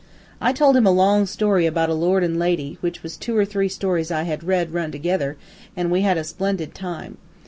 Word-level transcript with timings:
I 0.41 0.51
told 0.51 0.75
him 0.75 0.87
a 0.87 0.91
long 0.91 1.27
story 1.27 1.67
about 1.67 1.91
a 1.91 1.93
lord 1.93 2.23
an' 2.23 2.33
a 2.37 2.39
lady, 2.39 2.79
which 2.81 3.03
was 3.03 3.15
two 3.15 3.37
or 3.37 3.45
three 3.45 3.69
stories 3.69 4.09
I 4.09 4.23
had 4.23 4.43
read, 4.43 4.73
run 4.73 4.91
together, 4.91 5.37
an' 5.75 5.91
we 5.91 6.01
had 6.01 6.17
a 6.17 6.23
splendid 6.23 6.73
time. 6.73 7.19